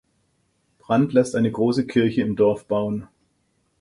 Brand 0.79 1.13
lässt 1.13 1.35
eine 1.35 1.51
große 1.51 1.85
Kirche 1.85 2.23
im 2.23 2.35
Dorf 2.35 2.65
bauen. 2.65 3.07